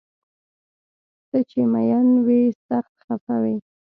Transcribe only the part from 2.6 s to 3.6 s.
سخت خفه وي